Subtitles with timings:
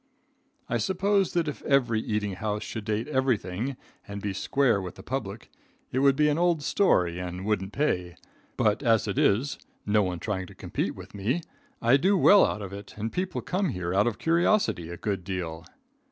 [0.67, 3.77] "I suppose that if every eating house should date everything,
[4.07, 5.51] and be square with the public,
[5.91, 8.15] it would be an old story and wouldn't pay;
[8.57, 11.41] but as it is, no one trying to compete with me,
[11.83, 15.23] I do well out of it, and people come here out of curiosity a good
[15.23, 15.67] deal.